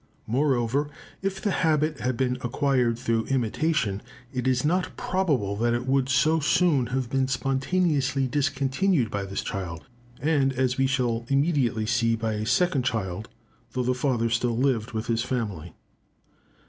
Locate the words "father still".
13.93-14.57